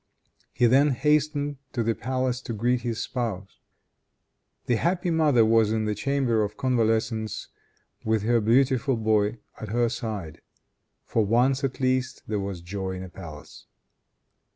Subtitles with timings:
[0.51, 3.59] He then hastened to the palace to greet his spouse.
[4.65, 7.49] The happy mother was in the chamber of convalescence
[8.03, 10.41] with her beautiful boy at her side.
[11.05, 13.67] For once, at least, there was joy in a palace.